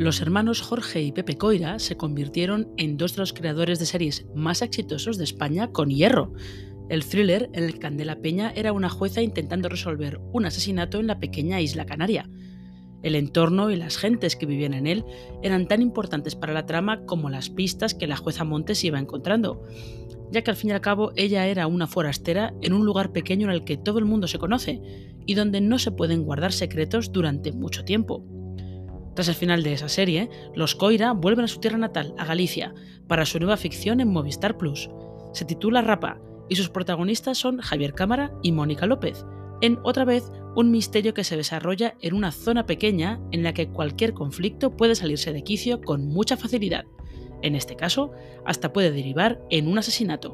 [0.00, 4.24] Los hermanos Jorge y Pepe Coira se convirtieron en dos de los creadores de series
[4.34, 6.32] más exitosos de España con Hierro,
[6.88, 11.06] el thriller en el que Candela Peña era una jueza intentando resolver un asesinato en
[11.06, 12.30] la pequeña isla canaria.
[13.02, 15.04] El entorno y las gentes que vivían en él
[15.42, 19.62] eran tan importantes para la trama como las pistas que la jueza Montes iba encontrando,
[20.32, 23.48] ya que al fin y al cabo ella era una forastera en un lugar pequeño
[23.48, 24.80] en el que todo el mundo se conoce
[25.26, 28.39] y donde no se pueden guardar secretos durante mucho tiempo.
[29.20, 32.72] Tras el final de esa serie, los Coira vuelven a su tierra natal, a Galicia,
[33.06, 34.88] para su nueva ficción en Movistar Plus.
[35.34, 36.18] Se titula Rapa
[36.48, 39.26] y sus protagonistas son Javier Cámara y Mónica López,
[39.60, 43.68] en otra vez un misterio que se desarrolla en una zona pequeña en la que
[43.68, 46.86] cualquier conflicto puede salirse de quicio con mucha facilidad.
[47.42, 48.12] En este caso,
[48.46, 50.32] hasta puede derivar en un asesinato.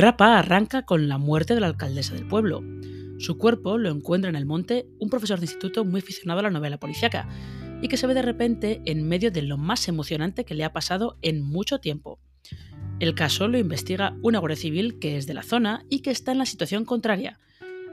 [0.00, 2.64] Rapa arranca con la muerte de la alcaldesa del pueblo.
[3.18, 6.50] Su cuerpo lo encuentra en el monte un profesor de instituto muy aficionado a la
[6.50, 7.28] novela policiaca
[7.82, 10.72] y que se ve de repente en medio de lo más emocionante que le ha
[10.72, 12.18] pasado en mucho tiempo.
[12.98, 16.32] El caso lo investiga una guardia civil que es de la zona y que está
[16.32, 17.38] en la situación contraria.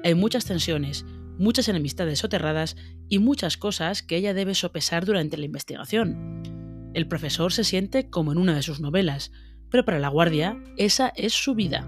[0.06, 1.06] Hay muchas tensiones,
[1.38, 2.78] muchas enemistades soterradas
[3.10, 6.42] y muchas cosas que ella debe sopesar durante la investigación.
[6.94, 9.34] El profesor se siente como en una de sus novelas,
[9.70, 11.86] pero para la Guardia esa es su vida.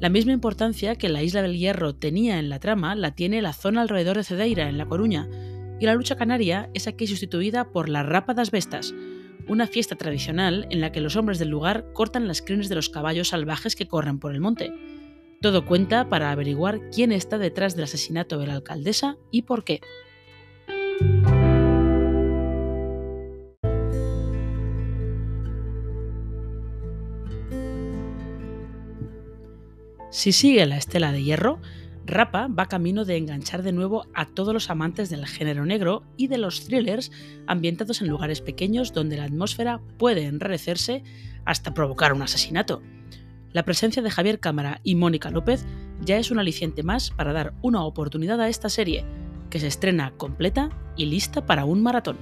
[0.00, 3.52] La misma importancia que la isla del Hierro tenía en la trama la tiene la
[3.52, 5.28] zona alrededor de Cedeira, en La Coruña,
[5.78, 8.94] y la lucha canaria es aquí sustituida por la Rapa das Vestas,
[9.46, 12.88] una fiesta tradicional en la que los hombres del lugar cortan las crines de los
[12.88, 14.72] caballos salvajes que corren por el monte.
[15.42, 19.80] Todo cuenta para averiguar quién está detrás del asesinato de la alcaldesa y por qué.
[30.10, 31.60] Si sigue la estela de hierro,
[32.04, 36.26] Rapa va camino de enganchar de nuevo a todos los amantes del género negro y
[36.26, 37.12] de los thrillers
[37.46, 41.04] ambientados en lugares pequeños donde la atmósfera puede enrarecerse
[41.44, 42.82] hasta provocar un asesinato.
[43.52, 45.64] La presencia de Javier Cámara y Mónica López
[46.00, 49.04] ya es un aliciente más para dar una oportunidad a esta serie,
[49.48, 52.16] que se estrena completa y lista para un maratón.